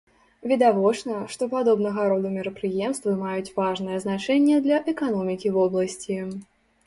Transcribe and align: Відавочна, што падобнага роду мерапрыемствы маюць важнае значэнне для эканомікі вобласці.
Відавочна, 0.51 1.17
што 1.33 1.47
падобнага 1.51 2.05
роду 2.13 2.31
мерапрыемствы 2.37 3.13
маюць 3.25 3.53
важнае 3.59 3.97
значэнне 4.05 4.57
для 4.69 4.77
эканомікі 4.95 5.53
вобласці. 5.59 6.17